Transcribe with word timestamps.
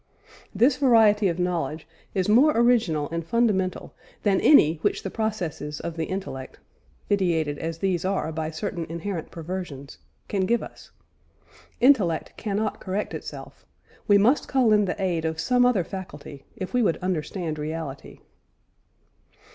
This 0.55 0.77
variety 0.77 1.27
of 1.27 1.37
knowledge 1.37 1.87
is 2.15 2.27
more 2.27 2.57
original 2.57 3.07
and 3.11 3.23
fundamental 3.23 3.93
than 4.23 4.41
any 4.41 4.77
which 4.77 5.03
the 5.03 5.11
processes 5.11 5.79
of 5.79 5.95
the 5.95 6.05
intellect, 6.05 6.57
vitiated 7.07 7.59
as 7.59 7.77
these 7.77 8.03
are 8.03 8.31
by 8.31 8.49
certain 8.49 8.85
inherent 8.85 9.29
perversions, 9.29 9.99
can 10.27 10.47
give 10.47 10.63
us. 10.63 10.89
Intellect 11.79 12.33
cannot 12.35 12.79
correct 12.81 13.13
itself; 13.13 13.63
we 14.07 14.17
must 14.17 14.47
call 14.47 14.73
in 14.73 14.85
the 14.85 14.99
aid 14.99 15.23
of 15.23 15.39
some 15.39 15.67
other 15.67 15.83
faculty 15.83 16.45
if 16.55 16.73
we 16.73 16.81
would 16.81 16.97
understand 16.97 17.59
reality. 17.59 18.21